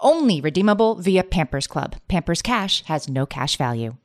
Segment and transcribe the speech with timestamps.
[0.00, 1.96] Only redeemable via Pampers Club.
[2.06, 3.96] Pampers Cash has no cash value.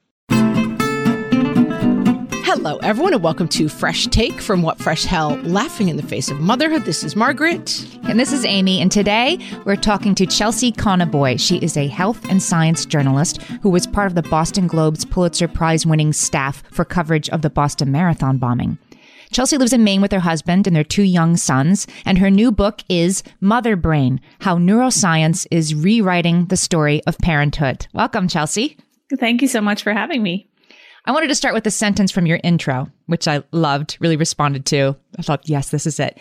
[2.45, 6.31] Hello, everyone, and welcome to Fresh Take from What Fresh Hell Laughing in the Face
[6.31, 6.85] of Motherhood.
[6.85, 7.85] This is Margaret.
[8.03, 8.81] And this is Amy.
[8.81, 11.39] And today we're talking to Chelsea Conaboy.
[11.39, 15.47] She is a health and science journalist who was part of the Boston Globe's Pulitzer
[15.47, 18.79] Prize winning staff for coverage of the Boston Marathon bombing.
[19.33, 22.51] Chelsea lives in Maine with her husband and their two young sons, and her new
[22.51, 27.87] book is Mother Brain How Neuroscience is Rewriting the Story of Parenthood.
[27.93, 28.77] Welcome, Chelsea.
[29.19, 30.51] Thank you so much for having me.
[31.05, 34.67] I wanted to start with a sentence from your intro, which I loved, really responded
[34.67, 34.95] to.
[35.17, 36.19] I thought, yes, this is it.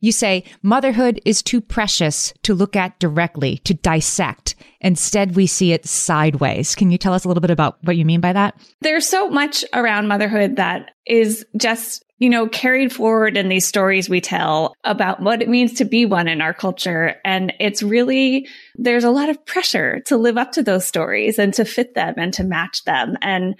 [0.00, 4.54] You say, motherhood is too precious to look at directly, to dissect.
[4.80, 6.74] Instead, we see it sideways.
[6.74, 8.54] Can you tell us a little bit about what you mean by that?
[8.80, 14.08] There's so much around motherhood that is just you know, carried forward in these stories
[14.08, 17.16] we tell about what it means to be one in our culture.
[17.24, 21.52] And it's really, there's a lot of pressure to live up to those stories and
[21.54, 23.16] to fit them and to match them.
[23.20, 23.56] And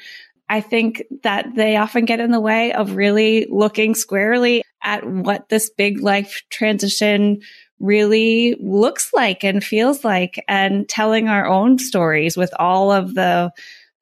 [0.49, 5.49] I think that they often get in the way of really looking squarely at what
[5.49, 7.41] this big life transition
[7.81, 13.51] really looks like and feels like and telling our own stories with all of the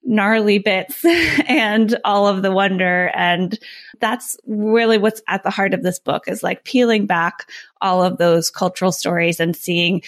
[0.04, 1.04] gnarly bits
[1.46, 3.10] and all of the wonder.
[3.14, 3.58] And
[4.00, 7.48] that's really what's at the heart of this book is like peeling back
[7.80, 10.02] all of those cultural stories and seeing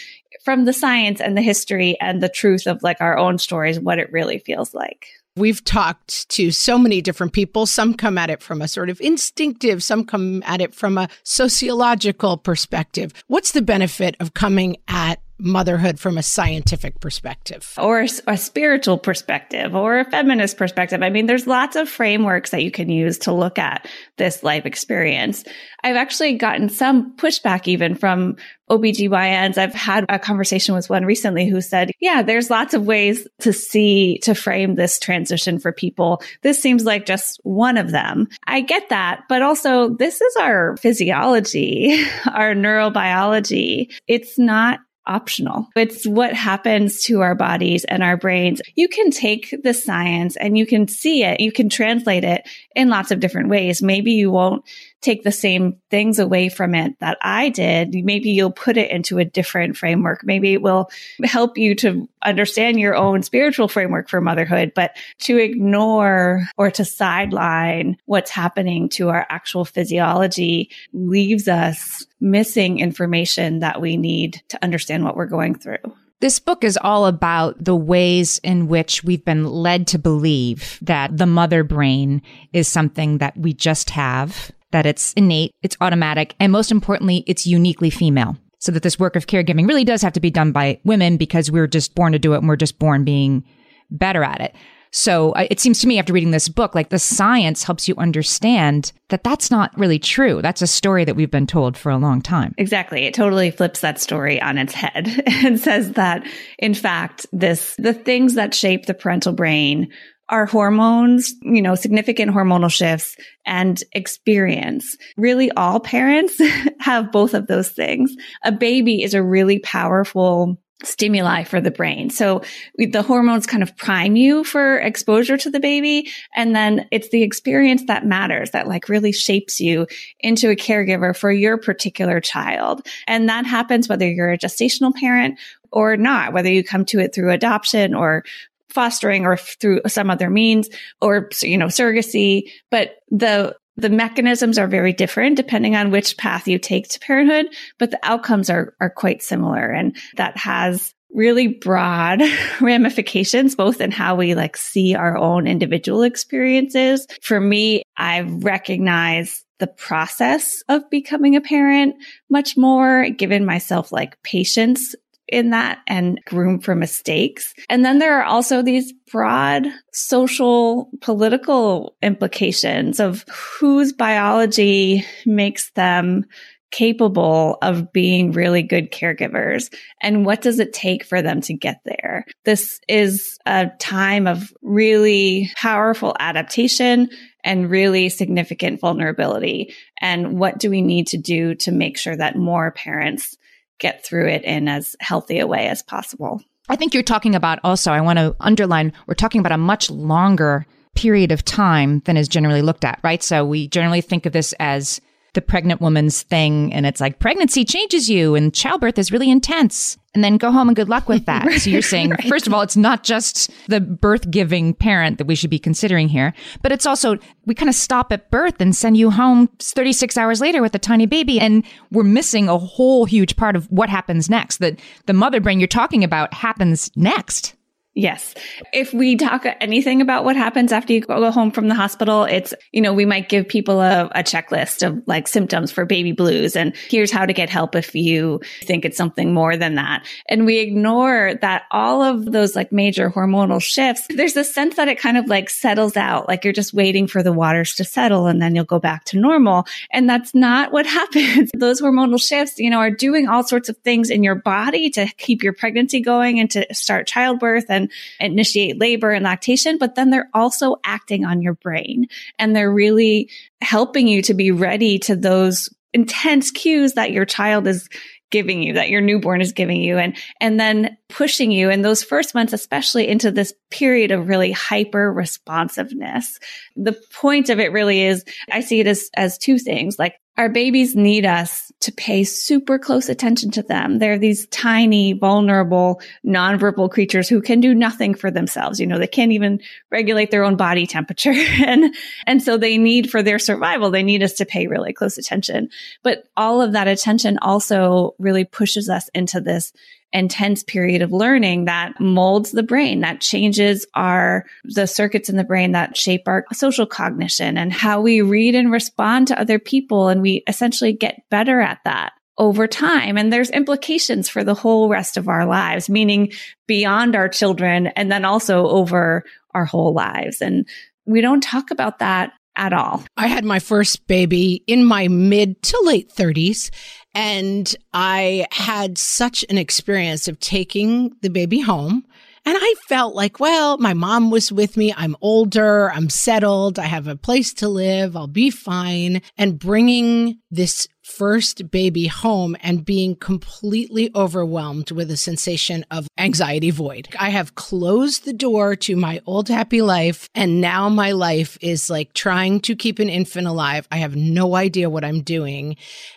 [0.45, 3.99] from the science and the history and the truth of like our own stories, what
[3.99, 5.07] it really feels like.
[5.37, 7.67] We've talked to so many different people.
[7.67, 11.09] Some come at it from a sort of instinctive, some come at it from a
[11.25, 13.13] sociological perspective.
[13.27, 19.75] What's the benefit of coming at motherhood from a scientific perspective or a, spiritual perspective
[19.75, 21.03] or a feminist perspective.
[21.03, 24.65] I mean, there's lots of frameworks that you can use to look at this life
[24.65, 25.45] experience.
[25.83, 28.37] I've actually gotten some pushback even from
[28.71, 29.59] OBGYNs.
[29.59, 33.53] I've had a conversation with one recently who said, yeah, there's lots of ways to
[33.53, 36.23] see, to frame this transition for people.
[36.43, 38.29] This seems like just one of them.
[38.47, 43.93] I get that, but also this is our physiology, our neurobiology.
[44.07, 45.69] It's not optional.
[45.77, 48.61] It's what happens to our bodies and our brains.
[48.75, 51.41] You can take the science and you can see it.
[51.41, 53.83] You can translate it in lots of different ways.
[53.83, 54.65] Maybe you won't
[55.05, 57.95] take the same things away from it that I did.
[57.95, 60.25] Maybe you'll put it into a different framework.
[60.25, 60.91] Maybe it will
[61.23, 66.85] help you to understand your own spiritual framework for motherhood, but to ignore or to
[66.85, 74.59] sideline what's happening to our actual physiology leaves us missing information that we need to
[74.65, 75.77] understand what we're going through.
[76.21, 81.15] This book is all about the ways in which we've been led to believe that
[81.15, 82.23] the mother brain
[82.55, 87.47] is something that we just have that it's innate, it's automatic, and most importantly, it's
[87.47, 88.37] uniquely female.
[88.59, 91.51] So that this work of caregiving really does have to be done by women because
[91.51, 93.45] we're just born to do it and we're just born being
[93.91, 94.57] better at it.
[94.91, 97.95] So uh, it seems to me after reading this book, like the science helps you
[97.97, 100.41] understand that that's not really true.
[100.41, 102.55] That's a story that we've been told for a long time.
[102.59, 103.05] Exactly.
[103.05, 106.27] It totally flips that story on its head and says that
[106.59, 109.91] in fact, this, the things that shape the parental brain
[110.29, 114.97] our hormones, you know, significant hormonal shifts and experience.
[115.17, 116.41] Really all parents
[116.81, 118.15] have both of those things.
[118.45, 122.11] A baby is a really powerful stimuli for the brain.
[122.11, 122.43] So
[122.77, 126.11] the hormones kind of prime you for exposure to the baby.
[126.35, 129.87] And then it's the experience that matters that like really shapes you
[130.21, 132.87] into a caregiver for your particular child.
[133.07, 135.39] And that happens whether you're a gestational parent
[135.73, 138.25] or not, whether you come to it through adoption or
[138.71, 140.69] fostering or through some other means
[141.01, 142.51] or, you know, surrogacy.
[142.71, 147.47] But the The mechanisms are very different depending on which path you take to parenthood,
[147.79, 149.69] but the outcomes are, are quite similar.
[149.69, 152.21] And that has really broad
[152.61, 157.07] ramifications, both in how we like see our own individual experiences.
[157.21, 161.95] For me, I've recognized the process of becoming a parent
[162.29, 164.95] much more, given myself like patience
[165.29, 167.55] in that and room for mistakes.
[167.71, 176.27] And then there are also these broad social political implications of whose biology makes them
[176.75, 181.81] capable of being really good caregivers and what does it take for them to get
[181.85, 187.09] there this is a time of really powerful adaptation
[187.45, 192.35] and really significant vulnerability and what do we need to do to make sure that
[192.35, 193.37] more parents
[193.85, 196.41] get through it in as healthy a way as possible.
[196.71, 199.91] I think you're talking about also, I want to underline, we're talking about a much
[199.91, 200.65] longer
[200.95, 203.23] period of time than is generally looked at, right?
[203.23, 205.03] So we generally think of this as
[205.35, 206.73] the pregnant woman's thing.
[206.73, 209.99] And it's like pregnancy changes you and childbirth is really intense.
[210.15, 211.51] And then go home and good luck with that.
[211.61, 212.29] so you're saying, right.
[212.29, 216.09] first of all, it's not just the birth giving parent that we should be considering
[216.09, 216.33] here,
[216.63, 220.41] but it's also, we kind of stop at birth and send you home 36 hours
[220.41, 221.41] later with a tiny baby.
[221.41, 224.59] And we're missing a whole huge part of what happens next.
[224.59, 227.55] That the mother brain you're talking about happens next.
[227.97, 228.35] Yes.
[228.73, 232.53] If we talk anything about what happens after you go home from the hospital, it's,
[232.73, 236.57] you know, we might give people a, a, checklist of like symptoms for baby blues
[236.57, 240.05] and here's how to get help if you think it's something more than that.
[240.29, 244.89] And we ignore that all of those like major hormonal shifts, there's a sense that
[244.89, 248.27] it kind of like settles out, like you're just waiting for the waters to settle
[248.27, 249.67] and then you'll go back to normal.
[249.93, 251.51] And that's not what happens.
[251.57, 255.07] those hormonal shifts, you know, are doing all sorts of things in your body to
[255.17, 257.84] keep your pregnancy going and to start childbirth and
[258.21, 262.07] initiate labor and lactation, but then they're also acting on your brain.
[262.39, 267.67] And they're really helping you to be ready to those intense cues that your child
[267.67, 267.89] is
[268.31, 272.03] giving you that your newborn is giving you and and then pushing you in those
[272.03, 276.41] first months especially into this period of really hyper responsiveness.
[276.75, 280.49] The point of it really is i see it as as two things like our
[280.49, 283.99] babies need us to pay super close attention to them.
[283.99, 288.81] They're these tiny, vulnerable, nonverbal creatures who can do nothing for themselves.
[288.81, 291.33] You know, they can't even regulate their own body temperature.
[291.65, 291.95] and,
[292.27, 295.69] and so they need for their survival, they need us to pay really close attention.
[296.03, 299.73] But all of that attention also really pushes us into this
[300.15, 305.45] intense period of learning that molds the brain, that changes our, the circuits in the
[305.45, 310.09] brain that shape our social cognition and how we read and respond to other people.
[310.09, 313.19] And we essentially get better at that over time.
[313.19, 316.33] And there's implications for the whole rest of our lives, meaning
[316.67, 319.25] beyond our children and then also over
[319.55, 320.41] our whole lives.
[320.41, 320.67] And
[321.07, 323.03] we don't talk about that at all.
[323.17, 326.71] I had my first baby in my mid to late 30s.
[327.15, 332.05] And I had such an experience of taking the baby home.
[332.47, 334.93] And I felt like, well, my mom was with me.
[334.97, 335.91] I'm older.
[335.91, 336.79] I'm settled.
[336.79, 338.17] I have a place to live.
[338.17, 339.23] I'll be fine.
[339.39, 346.71] And bringing this first baby home and being completely overwhelmed with a sensation of anxiety
[346.71, 347.09] void.
[347.21, 350.29] I have closed the door to my old happy life.
[350.35, 353.87] And now my life is like trying to keep an infant alive.
[353.93, 355.77] I have no idea what I'm doing.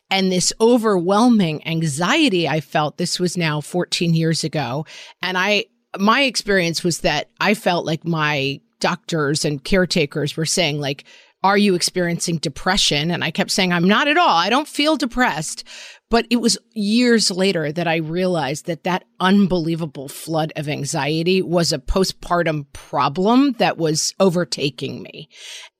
[0.09, 4.85] And this overwhelming anxiety I felt, this was now 14 years ago.
[5.21, 5.65] And I,
[5.99, 11.03] my experience was that I felt like my doctors and caretakers were saying like,
[11.43, 13.11] are you experiencing depression?
[13.11, 14.37] And I kept saying, I'm not at all.
[14.37, 15.63] I don't feel depressed.
[16.09, 21.73] But it was years later that I realized that that unbelievable flood of anxiety was
[21.73, 25.27] a postpartum problem that was overtaking me.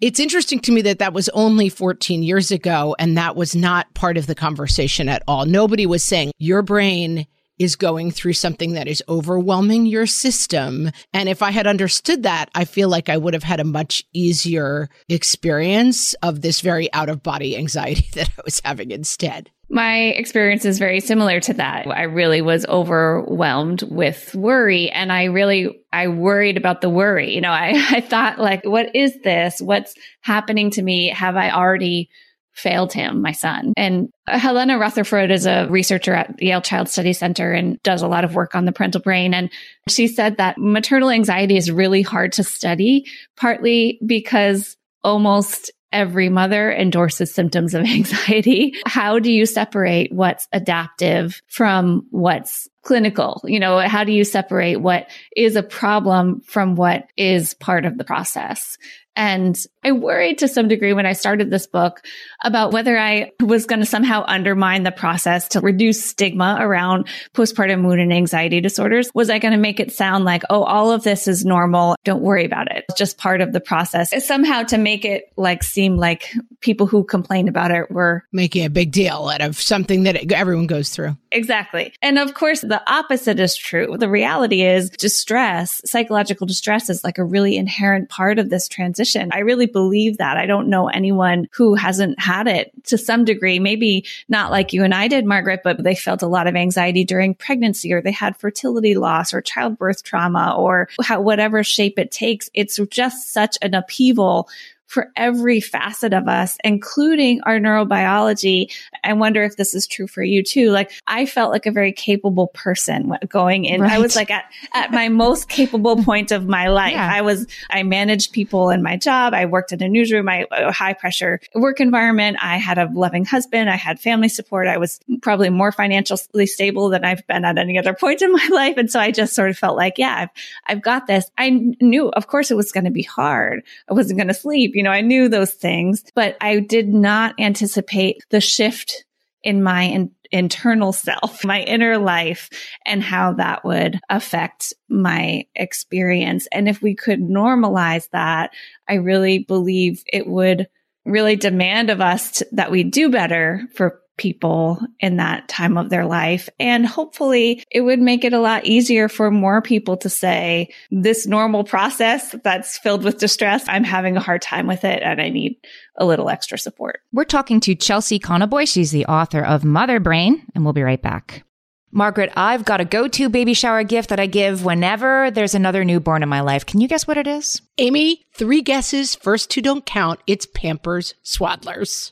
[0.02, 3.94] It's interesting to me that that was only 14 years ago and that was not
[3.94, 5.46] part of the conversation at all.
[5.46, 7.26] Nobody was saying your brain
[7.60, 10.92] is going through something that is overwhelming your system.
[11.14, 14.04] And if I had understood that, I feel like I would have had a much
[14.14, 19.50] easier experience of this very out of body anxiety that I was having instead.
[19.70, 21.88] My experience is very similar to that.
[21.88, 27.34] I really was overwhelmed with worry and I really, I worried about the worry.
[27.34, 29.62] You know, I, I thought like, what is this?
[29.62, 31.10] What's happening to me?
[31.10, 32.10] Have I already
[32.58, 33.74] failed him, my son.
[33.78, 38.26] And Helena Rutherford is a researcher at Yale Child Study Center and does a lot
[38.26, 39.34] of work on the parental brain.
[39.34, 39.50] And
[39.88, 43.06] she said that maternal anxiety is really hard to study,
[43.38, 48.74] partly because almost every mother endorses symptoms of anxiety.
[48.86, 53.42] How do you separate what's adaptive from what's clinical.
[53.44, 57.98] You know, how do you separate what is a problem from what is part of
[57.98, 58.78] the process?
[59.18, 62.02] And I worried to some degree when I started this book
[62.44, 67.82] about whether I was going to somehow undermine the process to reduce stigma around postpartum
[67.82, 69.10] mood and anxiety disorders.
[69.16, 71.96] Was I going to make it sound like, oh, all of this is normal.
[72.04, 72.86] Don't worry about it.
[72.88, 74.14] It's just part of the process.
[74.14, 78.66] It's somehow to make it like seem like people who complained about it were making
[78.66, 81.18] a big deal out of something that everyone goes through.
[81.38, 81.94] Exactly.
[82.02, 83.96] And of course, the opposite is true.
[83.98, 89.30] The reality is distress, psychological distress is like a really inherent part of this transition.
[89.32, 90.38] I really believe that.
[90.38, 94.84] I don't know anyone who hasn't had it to some degree, maybe not like you
[94.84, 98.12] and I did, Margaret, but they felt a lot of anxiety during pregnancy or they
[98.12, 102.50] had fertility loss or childbirth trauma or how, whatever shape it takes.
[102.56, 104.50] It's just such an upheaval
[104.88, 108.74] for every facet of us, including our neurobiology.
[109.04, 110.72] I wonder if this is true for you too.
[110.72, 113.82] Like I felt like a very capable person going in.
[113.82, 113.92] Right.
[113.92, 116.94] I was like at, at my most capable point of my life.
[116.94, 117.12] Yeah.
[117.12, 119.34] I was, I managed people in my job.
[119.34, 122.38] I worked in a newsroom, I a high pressure work environment.
[122.42, 123.70] I had a loving husband.
[123.70, 124.68] I had family support.
[124.68, 128.48] I was probably more financially stable than I've been at any other point in my
[128.54, 128.78] life.
[128.78, 130.30] And so I just sort of felt like, yeah, I've,
[130.68, 131.30] I've got this.
[131.38, 131.50] I
[131.82, 133.64] knew, of course, it was going to be hard.
[133.90, 137.34] I wasn't going to sleep you know, I knew those things, but I did not
[137.40, 139.06] anticipate the shift
[139.42, 142.52] in my in- internal self, my inner life,
[142.86, 146.48] and how that would affect my experience.
[146.52, 148.52] And if we could normalize that,
[148.88, 150.68] I really believe it would
[151.06, 156.06] really demand of us that we do better for people in that time of their
[156.06, 156.50] life.
[156.60, 161.28] And hopefully it would make it a lot easier for more people to say this
[161.28, 163.66] normal process that's filled with distress.
[163.68, 165.58] I'm having a hard time with it and I need
[165.96, 167.02] a little extra support.
[167.12, 168.68] We're talking to Chelsea Conaboy.
[168.68, 171.44] She's the author of Mother Brain and we'll be right back.
[171.92, 175.86] Margaret, I've got a go to baby shower gift that I give whenever there's another
[175.86, 176.66] newborn in my life.
[176.66, 177.62] Can you guess what it is?
[177.78, 179.16] Amy, three guesses.
[179.16, 180.20] First two don't count.
[180.28, 182.12] It's Pampers Swaddlers.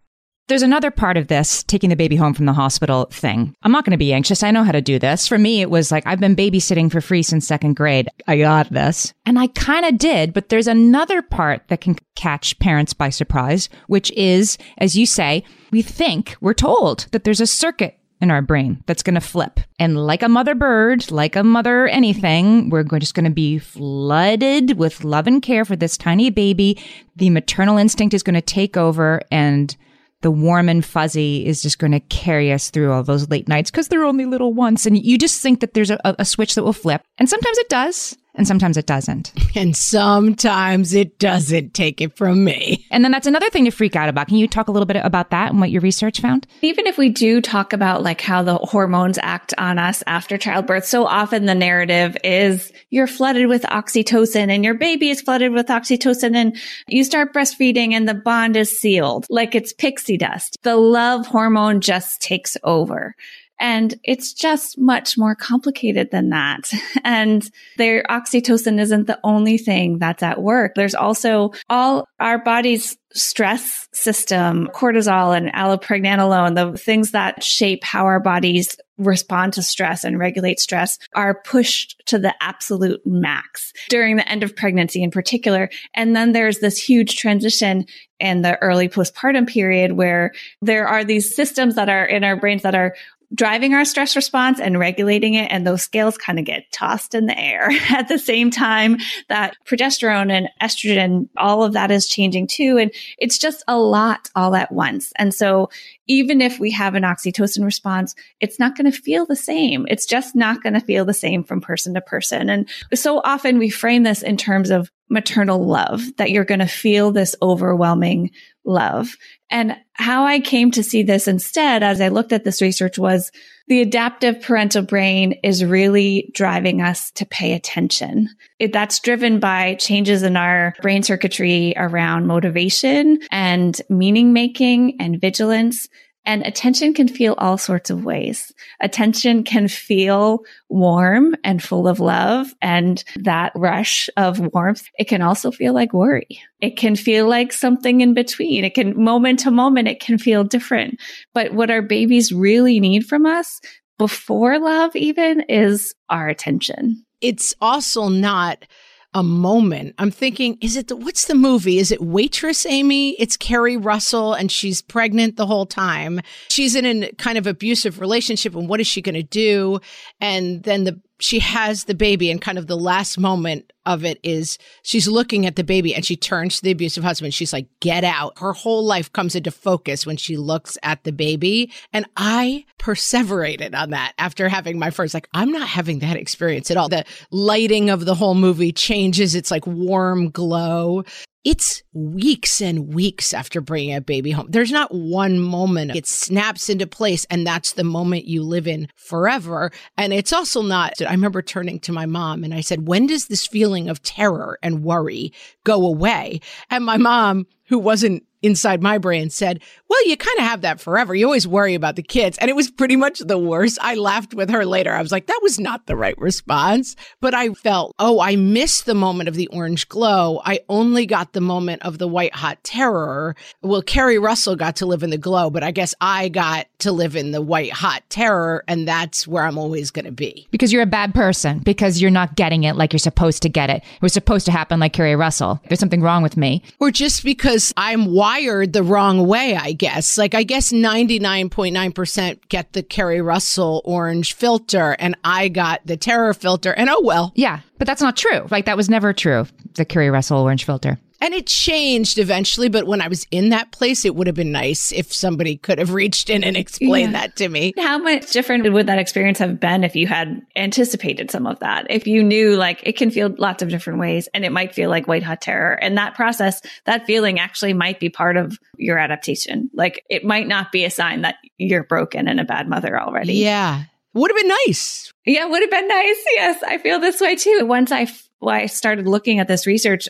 [0.51, 3.55] There's another part of this taking the baby home from the hospital thing.
[3.63, 4.43] I'm not going to be anxious.
[4.43, 5.25] I know how to do this.
[5.25, 8.09] For me, it was like I've been babysitting for free since second grade.
[8.27, 9.13] I got this.
[9.25, 13.69] And I kind of did, but there's another part that can catch parents by surprise,
[13.87, 18.41] which is, as you say, we think, we're told that there's a circuit in our
[18.41, 19.61] brain that's going to flip.
[19.79, 24.77] And like a mother bird, like a mother anything, we're just going to be flooded
[24.77, 26.77] with love and care for this tiny baby.
[27.15, 29.77] The maternal instinct is going to take over and
[30.21, 33.71] the warm and fuzzy is just going to carry us through all those late nights
[33.71, 34.85] because they're only little once.
[34.85, 37.01] And you just think that there's a, a switch that will flip.
[37.17, 39.31] And sometimes it does and sometimes it doesn't.
[39.53, 42.87] And sometimes it doesn't take it from me.
[42.89, 44.29] And then that's another thing to freak out about.
[44.29, 46.47] Can you talk a little bit about that and what your research found?
[46.61, 50.85] Even if we do talk about like how the hormones act on us after childbirth,
[50.85, 55.67] so often the narrative is you're flooded with oxytocin and your baby is flooded with
[55.67, 56.57] oxytocin and
[56.87, 60.57] you start breastfeeding and the bond is sealed like it's pixie dust.
[60.63, 63.15] The love hormone just takes over.
[63.61, 66.71] And it's just much more complicated than that.
[67.03, 70.73] And their oxytocin isn't the only thing that's at work.
[70.75, 78.05] There's also all our body's stress system, cortisol and allopregnanolone, the things that shape how
[78.05, 84.15] our bodies respond to stress and regulate stress are pushed to the absolute max during
[84.15, 85.69] the end of pregnancy in particular.
[85.95, 87.85] And then there's this huge transition
[88.19, 92.61] in the early postpartum period where there are these systems that are in our brains
[92.61, 92.95] that are
[93.33, 95.51] driving our stress response and regulating it.
[95.51, 98.97] And those scales kind of get tossed in the air at the same time
[99.29, 102.77] that progesterone and estrogen, all of that is changing too.
[102.77, 105.13] And it's just a lot all at once.
[105.17, 105.69] And so
[106.07, 109.85] even if we have an oxytocin response, it's not going to feel the same.
[109.89, 112.49] It's just not going to feel the same from person to person.
[112.49, 116.65] And so often we frame this in terms of maternal love, that you're going to
[116.65, 118.31] feel this overwhelming
[118.63, 119.17] love.
[119.49, 123.31] And how I came to see this instead as I looked at this research was
[123.67, 128.29] the adaptive parental brain is really driving us to pay attention.
[128.59, 135.19] It, that's driven by changes in our brain circuitry around motivation and meaning making and
[135.19, 135.89] vigilance
[136.25, 138.53] and attention can feel all sorts of ways.
[138.79, 144.87] Attention can feel warm and full of love and that rush of warmth.
[144.99, 146.27] It can also feel like worry.
[146.59, 148.63] It can feel like something in between.
[148.63, 150.99] It can moment to moment, it can feel different.
[151.33, 153.59] But what our babies really need from us
[153.97, 157.03] before love even is our attention.
[157.21, 158.65] It's also not
[159.13, 159.93] a moment.
[159.97, 161.79] I'm thinking, is it the, what's the movie?
[161.79, 163.11] Is it Waitress Amy?
[163.19, 166.21] It's Keri Russell and she's pregnant the whole time.
[166.49, 169.79] She's in a kind of abusive relationship and what is she going to do?
[170.21, 174.19] And then the she has the baby and kind of the last moment of it
[174.23, 177.33] is she's looking at the baby and she turns to the abusive husband.
[177.33, 178.37] She's like, get out.
[178.39, 181.71] Her whole life comes into focus when she looks at the baby.
[181.93, 186.69] And I perseverated on that after having my first, like, I'm not having that experience
[186.69, 186.89] at all.
[186.89, 189.35] The lighting of the whole movie changes.
[189.35, 191.03] It's like warm glow
[191.43, 194.47] it's weeks and weeks after bringing a baby home.
[194.49, 198.87] There's not one moment it snaps into place and that's the moment you live in
[198.95, 199.71] forever.
[199.97, 203.27] And it's also not, I remember turning to my mom and I said, when does
[203.27, 206.41] this feeling of terror and worry go away?
[206.69, 210.79] And my mom, who wasn't inside my brain said, well, you kind of have that
[210.79, 211.13] forever.
[211.13, 212.37] You always worry about the kids.
[212.39, 213.77] And it was pretty much the worst.
[213.81, 214.91] I laughed with her later.
[214.93, 216.95] I was like, that was not the right response.
[217.19, 220.41] But I felt, oh, I missed the moment of the orange glow.
[220.43, 223.35] I only got the moment of the white hot terror.
[223.61, 226.91] Well, Keri Russell got to live in the glow, but I guess I got to
[226.91, 228.63] live in the white hot terror.
[228.67, 230.47] And that's where I'm always going to be.
[230.51, 233.69] Because you're a bad person, because you're not getting it like you're supposed to get
[233.69, 233.83] it.
[233.83, 235.61] It was supposed to happen like Keri Russell.
[235.67, 236.63] There's something wrong with me.
[236.79, 240.17] Or just because I'm wired the wrong way, I guess.
[240.17, 246.33] Like, I guess 99.9% get the Keri Russell orange filter, and I got the terror
[246.33, 247.31] filter, and oh well.
[247.35, 248.47] Yeah, but that's not true.
[248.49, 249.45] Like, that was never true,
[249.75, 250.97] the Keri Russell orange filter.
[251.21, 254.51] And it changed eventually, but when I was in that place, it would have been
[254.51, 257.21] nice if somebody could have reached in and explained yeah.
[257.21, 257.73] that to me.
[257.77, 261.85] How much different would that experience have been if you had anticipated some of that?
[261.91, 264.89] If you knew like it can feel lots of different ways and it might feel
[264.89, 265.73] like white hot terror.
[265.73, 269.69] And that process, that feeling actually might be part of your adaptation.
[269.75, 273.35] Like it might not be a sign that you're broken and a bad mother already.
[273.35, 273.83] Yeah.
[274.15, 275.13] Would have been nice.
[275.25, 276.23] Yeah, would have been nice.
[276.33, 277.65] Yes, I feel this way too.
[277.65, 278.07] Once I
[278.41, 280.09] well, I started looking at this research,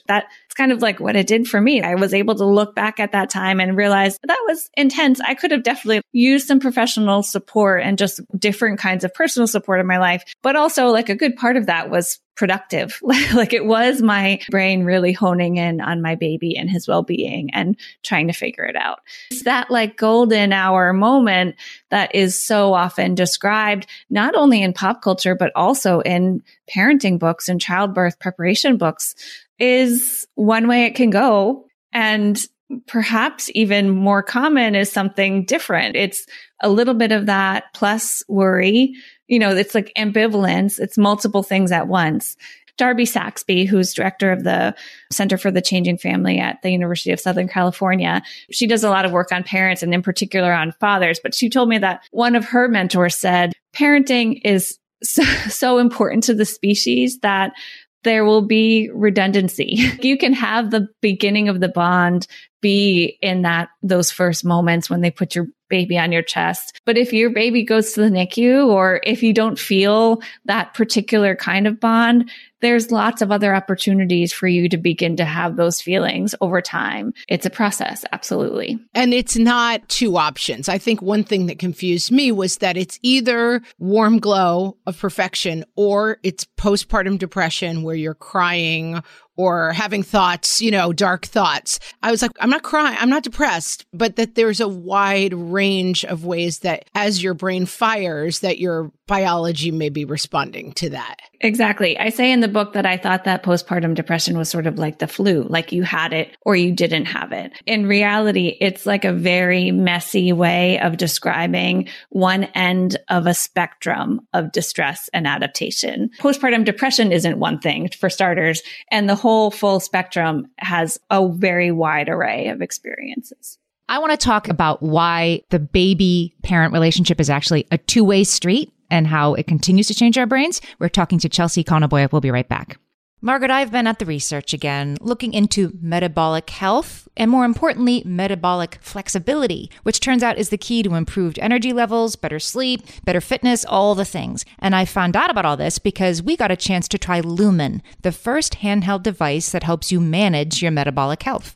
[0.51, 1.81] that's kind of like what it did for me.
[1.81, 5.21] I was able to look back at that time and realize that was intense.
[5.21, 9.79] I could have definitely used some professional support and just different kinds of personal support
[9.79, 10.25] in my life.
[10.43, 12.99] But also like a good part of that was productive.
[13.33, 17.77] like it was my brain really honing in on my baby and his well-being and
[18.03, 18.99] trying to figure it out.
[19.29, 21.55] It's that like golden hour moment
[21.91, 27.47] that is so often described not only in pop culture, but also in parenting books
[27.47, 29.15] and childbirth preparation books
[29.61, 31.65] is one way it can go.
[31.93, 32.41] And
[32.87, 35.95] perhaps even more common is something different.
[35.95, 36.25] It's
[36.61, 38.93] a little bit of that plus worry.
[39.27, 40.79] You know, it's like ambivalence.
[40.79, 42.35] It's multiple things at once.
[42.77, 44.73] Darby Saxbe, who's director of the
[45.11, 48.23] Center for the Changing Family at the University of Southern California.
[48.49, 51.49] She does a lot of work on parents and in particular on fathers, but she
[51.49, 56.45] told me that one of her mentors said parenting is so, so important to the
[56.45, 57.53] species that
[58.03, 59.77] there will be redundancy.
[60.01, 62.27] You can have the beginning of the bond
[62.61, 66.79] be in that those first moments when they put your baby on your chest.
[66.85, 71.35] But if your baby goes to the NICU or if you don't feel that particular
[71.35, 72.29] kind of bond,
[72.61, 77.13] there's lots of other opportunities for you to begin to have those feelings over time.
[77.27, 78.79] It's a process, absolutely.
[78.93, 80.69] And it's not two options.
[80.69, 85.65] I think one thing that confused me was that it's either warm glow of perfection
[85.75, 89.01] or it's postpartum depression where you're crying
[89.37, 91.79] or having thoughts, you know, dark thoughts.
[92.03, 96.05] I was like, I'm not crying, I'm not depressed, but that there's a wide range
[96.05, 101.17] of ways that as your brain fires, that your biology may be responding to that.
[101.41, 101.99] Exactly.
[101.99, 104.99] I say in the book that I thought that postpartum depression was sort of like
[104.99, 107.51] the flu, like you had it or you didn't have it.
[107.65, 114.21] In reality, it's like a very messy way of describing one end of a spectrum
[114.31, 116.09] of distress and adaptation.
[116.19, 121.69] Postpartum depression isn't one thing for starters, and the whole full spectrum has a very
[121.69, 123.57] wide array of experiences.
[123.89, 128.23] I want to talk about why the baby parent relationship is actually a two way
[128.23, 130.61] street and how it continues to change our brains.
[130.77, 132.11] We're talking to Chelsea Conaboya.
[132.11, 132.77] We'll be right back.
[133.23, 138.79] Margaret, I've been at the research again, looking into metabolic health and more importantly, metabolic
[138.81, 143.63] flexibility, which turns out is the key to improved energy levels, better sleep, better fitness,
[143.63, 144.43] all the things.
[144.57, 147.83] And I found out about all this because we got a chance to try Lumen,
[148.01, 151.55] the first handheld device that helps you manage your metabolic health.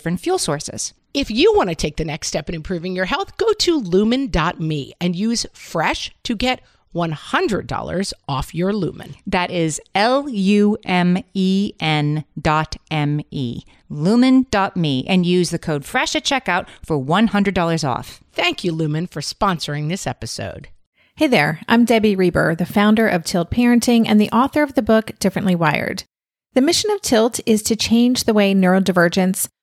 [0.01, 0.95] different fuel sources.
[1.13, 4.93] If you want to take the next step in improving your health, go to lumen.me
[4.99, 6.59] and use fresh to get
[6.95, 9.13] $100 off your lumen.
[9.27, 13.61] That is L U M E N dot M E.
[13.89, 18.23] Lumen.me and use the code FRESH at checkout for $100 off.
[18.31, 20.69] Thank you, Lumen, for sponsoring this episode.
[21.15, 24.81] Hey there, I'm Debbie Reber, the founder of Tilt Parenting and the author of the
[24.81, 26.05] book Differently Wired.
[26.53, 29.47] The mission of Tilt is to change the way neurodivergence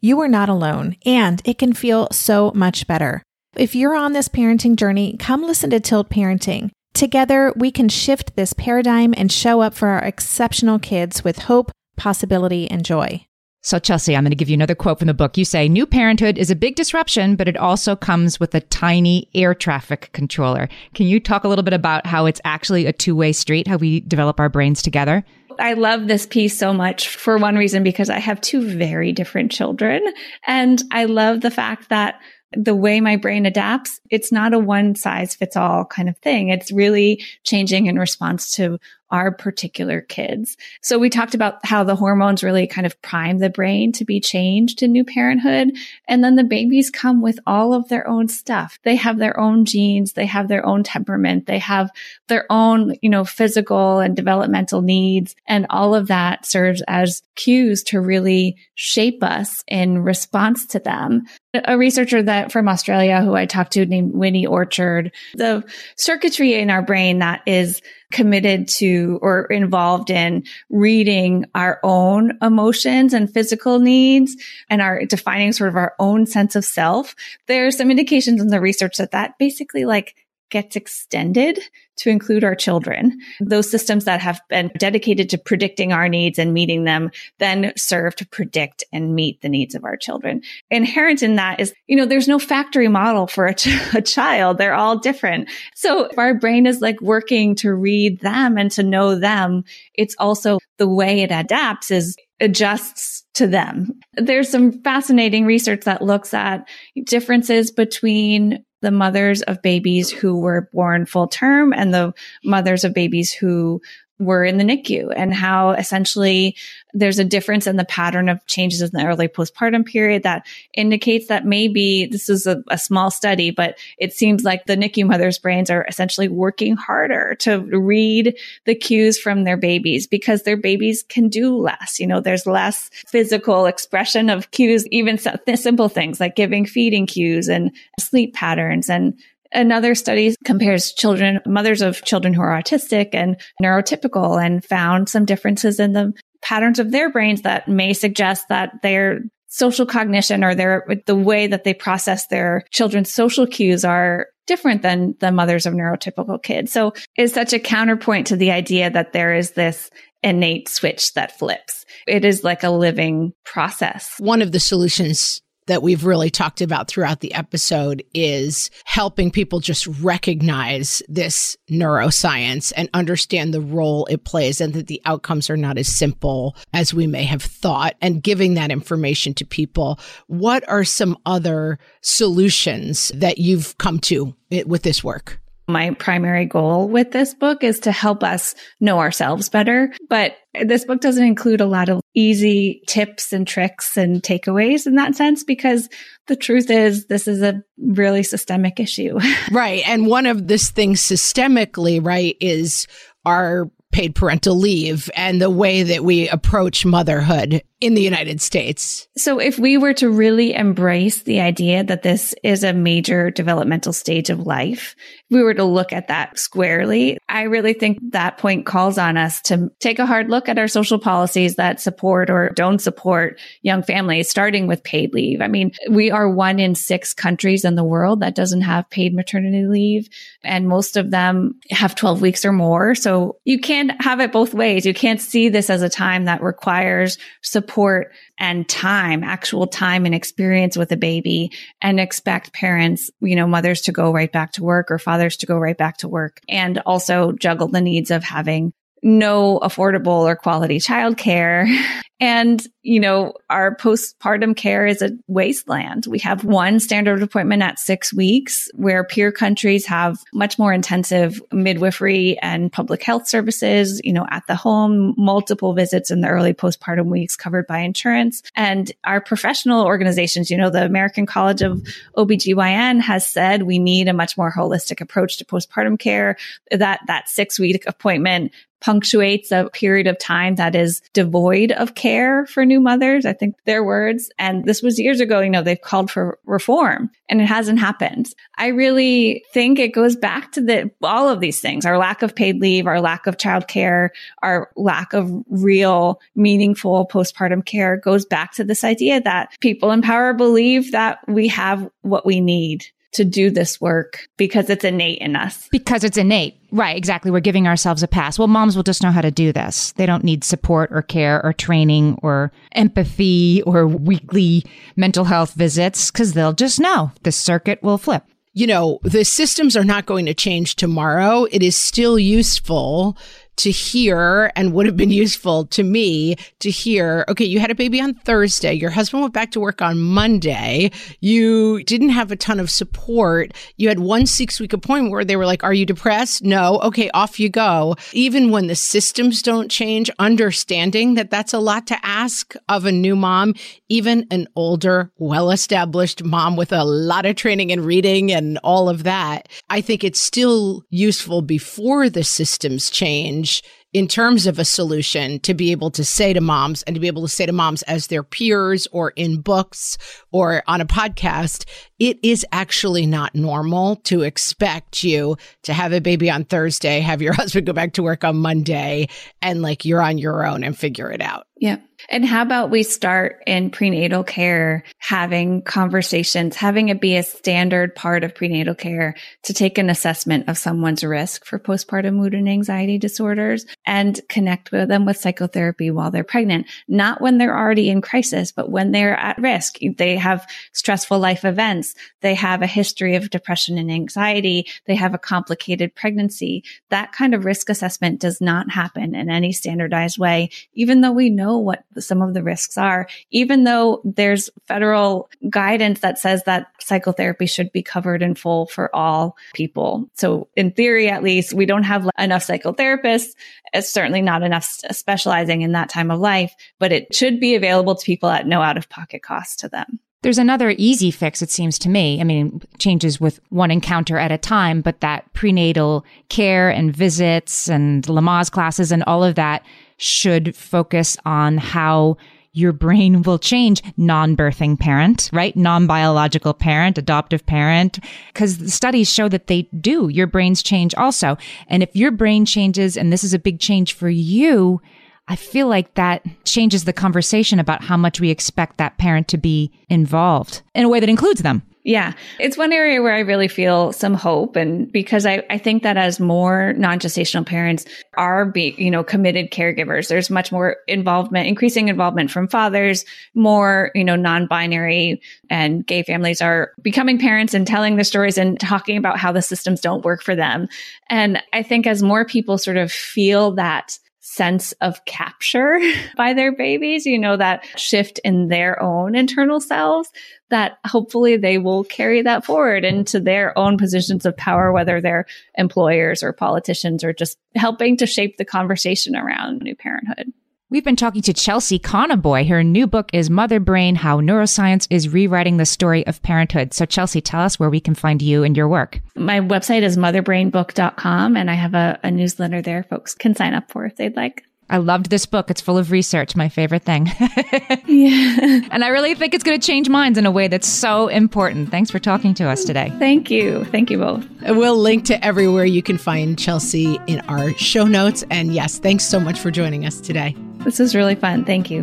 [0.00, 3.22] you are not alone, and it can feel so much better.
[3.56, 6.70] If you're on this parenting journey, come listen to Tilt Parenting.
[6.94, 11.70] Together, we can shift this paradigm and show up for our exceptional kids with hope,
[11.96, 13.24] possibility, and joy.
[13.62, 15.36] So, Chelsea, I'm going to give you another quote from the book.
[15.36, 19.28] You say, New parenthood is a big disruption, but it also comes with a tiny
[19.34, 20.68] air traffic controller.
[20.94, 23.76] Can you talk a little bit about how it's actually a two way street, how
[23.76, 25.24] we develop our brains together?
[25.60, 29.52] I love this piece so much for one reason, because I have two very different
[29.52, 30.02] children.
[30.46, 32.20] And I love the fact that
[32.52, 36.48] the way my brain adapts, it's not a one size fits all kind of thing.
[36.48, 38.78] It's really changing in response to
[39.10, 40.56] our particular kids.
[40.82, 44.20] So we talked about how the hormones really kind of prime the brain to be
[44.20, 45.72] changed in new parenthood.
[46.08, 48.78] And then the babies come with all of their own stuff.
[48.84, 50.12] They have their own genes.
[50.12, 51.46] They have their own temperament.
[51.46, 51.90] They have
[52.28, 55.34] their own, you know, physical and developmental needs.
[55.46, 61.24] And all of that serves as cues to really shape us in response to them.
[61.52, 65.64] A researcher that from Australia who I talked to named Winnie Orchard, the
[65.96, 67.82] circuitry in our brain that is
[68.12, 74.36] committed to or involved in reading our own emotions and physical needs
[74.68, 77.16] and are defining sort of our own sense of self.
[77.48, 80.14] There's some indications in the research that that basically like
[80.50, 81.60] gets extended
[81.96, 83.18] to include our children.
[83.40, 88.16] Those systems that have been dedicated to predicting our needs and meeting them then serve
[88.16, 90.40] to predict and meet the needs of our children.
[90.70, 94.56] Inherent in that is, you know, there's no factory model for a, ch- a child.
[94.56, 95.50] They're all different.
[95.74, 100.16] So if our brain is like working to read them and to know them, it's
[100.18, 104.00] also the way it adapts is adjusts to them.
[104.14, 106.66] There's some fascinating research that looks at
[107.04, 112.12] differences between the mothers of babies who were born full term and the
[112.44, 113.80] mothers of babies who
[114.20, 116.54] were in the NICU and how essentially
[116.92, 121.28] there's a difference in the pattern of changes in the early postpartum period that indicates
[121.28, 125.38] that maybe this is a, a, small study, but it seems like the NICU mothers'
[125.38, 131.02] brains are essentially working harder to read the cues from their babies because their babies
[131.08, 131.98] can do less.
[131.98, 137.48] You know, there's less physical expression of cues, even simple things like giving feeding cues
[137.48, 139.14] and sleep patterns and
[139.52, 145.24] Another study compares children, mothers of children who are autistic and neurotypical and found some
[145.24, 150.54] differences in the patterns of their brains that may suggest that their social cognition or
[150.54, 155.66] their, the way that they process their children's social cues are different than the mothers
[155.66, 156.72] of neurotypical kids.
[156.72, 159.90] So it's such a counterpoint to the idea that there is this
[160.22, 161.84] innate switch that flips.
[162.06, 164.14] It is like a living process.
[164.18, 169.60] One of the solutions that we've really talked about throughout the episode is helping people
[169.60, 175.56] just recognize this neuroscience and understand the role it plays and that the outcomes are
[175.56, 180.00] not as simple as we may have thought and giving that information to people.
[180.26, 184.34] What are some other solutions that you've come to
[184.66, 185.38] with this work?
[185.70, 189.92] My primary goal with this book is to help us know ourselves better.
[190.08, 194.96] But this book doesn't include a lot of easy tips and tricks and takeaways in
[194.96, 195.88] that sense, because
[196.26, 199.18] the truth is this is a really systemic issue.
[199.52, 199.82] right.
[199.86, 202.86] And one of this thing systemically, right, is
[203.24, 209.08] our paid parental leave and the way that we approach motherhood in the United States.
[209.16, 213.94] So if we were to really embrace the idea that this is a major developmental
[213.94, 214.94] stage of life,
[215.30, 219.16] if we were to look at that squarely, I really think that point calls on
[219.16, 223.40] us to take a hard look at our social policies that support or don't support
[223.62, 225.40] young families, starting with paid leave.
[225.40, 229.14] I mean, we are one in six countries in the world that doesn't have paid
[229.14, 230.08] maternity leave,
[230.44, 232.94] and most of them have 12 weeks or more.
[232.94, 234.84] So you can't have it both ways.
[234.84, 240.04] You can't see this as a time that requires support support and time, actual time
[240.04, 244.50] and experience with a baby and expect parents, you know, mothers to go right back
[244.52, 248.10] to work or fathers to go right back to work and also juggle the needs
[248.10, 248.72] of having
[249.02, 251.66] no affordable or quality childcare
[252.20, 256.04] And, you know, our postpartum care is a wasteland.
[256.06, 261.42] We have one standard appointment at six weeks where peer countries have much more intensive
[261.50, 266.52] midwifery and public health services, you know, at the home, multiple visits in the early
[266.52, 268.42] postpartum weeks covered by insurance.
[268.54, 271.82] And our professional organizations, you know, the American College of
[272.18, 276.36] OBGYN has said we need a much more holistic approach to postpartum care.
[276.70, 282.46] That, that six week appointment punctuates a period of time that is devoid of care
[282.46, 283.26] for new mothers.
[283.26, 284.30] I think their words.
[284.38, 288.34] And this was years ago, you know, they've called for reform and it hasn't happened.
[288.56, 292.34] I really think it goes back to the, all of these things, our lack of
[292.34, 294.10] paid leave, our lack of childcare,
[294.42, 300.02] our lack of real meaningful postpartum care goes back to this idea that people in
[300.02, 305.18] power believe that we have what we need to do this work because it's innate
[305.18, 305.68] in us.
[305.70, 306.56] Because it's innate.
[306.72, 307.30] Right, exactly.
[307.30, 308.38] We're giving ourselves a pass.
[308.38, 309.92] Well, moms will just know how to do this.
[309.92, 314.64] They don't need support or care or training or empathy or weekly
[314.96, 318.24] mental health visits because they'll just know the circuit will flip.
[318.52, 321.46] You know, the systems are not going to change tomorrow.
[321.52, 323.16] It is still useful
[323.60, 327.74] to hear and would have been useful to me to hear okay, you had a
[327.74, 332.36] baby on Thursday, your husband went back to work on Monday, you didn't have a
[332.36, 335.84] ton of support, you had one six week appointment where they were like, Are you
[335.84, 336.42] depressed?
[336.42, 336.80] No.
[336.80, 337.96] Okay, off you go.
[338.14, 342.92] Even when the systems don't change, understanding that that's a lot to ask of a
[342.92, 343.54] new mom,
[343.90, 348.88] even an older, well established mom with a lot of training and reading and all
[348.88, 349.48] of that.
[349.68, 353.49] I think it's still useful before the systems change
[353.92, 357.08] in terms of a solution to be able to say to moms and to be
[357.08, 359.98] able to say to moms as their peers or in books
[360.30, 361.64] or on a podcast,
[361.98, 367.20] it is actually not normal to expect you to have a baby on Thursday, have
[367.20, 369.08] your husband go back to work on Monday,
[369.42, 371.46] and like you're on your own and figure it out.
[371.60, 371.76] Yeah.
[372.08, 377.94] And how about we start in prenatal care, having conversations, having it be a standard
[377.94, 382.48] part of prenatal care to take an assessment of someone's risk for postpartum mood and
[382.48, 387.90] anxiety disorders and connect with them with psychotherapy while they're pregnant, not when they're already
[387.90, 389.78] in crisis, but when they're at risk.
[389.98, 391.94] They have stressful life events.
[392.22, 394.66] They have a history of depression and anxiety.
[394.86, 396.64] They have a complicated pregnancy.
[396.88, 401.28] That kind of risk assessment does not happen in any standardized way, even though we
[401.28, 406.66] know what some of the risks are, even though there's federal guidance that says that
[406.80, 410.08] psychotherapy should be covered in full for all people.
[410.14, 413.34] So in theory, at least, we don't have enough psychotherapists.
[413.72, 417.94] It's certainly not enough specializing in that time of life, but it should be available
[417.94, 420.00] to people at no out of pocket cost to them.
[420.22, 422.20] There's another easy fix, it seems to me.
[422.20, 427.70] I mean, changes with one encounter at a time, but that prenatal care and visits
[427.70, 429.64] and Lamaze classes and all of that
[430.00, 432.16] should focus on how
[432.52, 435.54] your brain will change non-birthing parent, right?
[435.54, 438.00] Non-biological parent, adoptive parent,
[438.32, 440.08] because the studies show that they do.
[440.08, 441.36] Your brains change also.
[441.68, 444.80] And if your brain changes and this is a big change for you,
[445.28, 449.38] I feel like that changes the conversation about how much we expect that parent to
[449.38, 451.62] be involved in a way that includes them.
[451.82, 452.12] Yeah.
[452.38, 454.54] It's one area where I really feel some hope.
[454.54, 457.86] And because I, I think that as more non-gestational parents
[458.18, 463.90] are be, you know, committed caregivers, there's much more involvement, increasing involvement from fathers, more,
[463.94, 468.98] you know, non-binary and gay families are becoming parents and telling their stories and talking
[468.98, 470.68] about how the systems don't work for them.
[471.08, 475.80] And I think as more people sort of feel that sense of capture
[476.16, 480.10] by their babies, you know, that shift in their own internal selves,
[480.50, 485.26] that hopefully they will carry that forward into their own positions of power, whether they're
[485.56, 490.32] employers or politicians or just helping to shape the conversation around new parenthood.
[490.72, 492.46] We've been talking to Chelsea Conaboy.
[492.46, 496.74] Her new book is Mother Brain How Neuroscience is Rewriting the Story of Parenthood.
[496.74, 499.00] So, Chelsea, tell us where we can find you and your work.
[499.16, 503.68] My website is motherbrainbook.com, and I have a, a newsletter there folks can sign up
[503.68, 504.44] for if they'd like.
[504.70, 505.50] I loved this book.
[505.50, 507.06] It's full of research, my favorite thing.
[507.86, 508.60] yeah.
[508.70, 511.70] And I really think it's going to change minds in a way that's so important.
[511.70, 512.92] Thanks for talking to us today.
[513.00, 513.64] Thank you.
[513.66, 514.24] Thank you both.
[514.42, 518.24] We'll link to everywhere you can find Chelsea in our show notes.
[518.30, 520.36] And yes, thanks so much for joining us today.
[520.58, 521.44] This was really fun.
[521.44, 521.82] Thank you.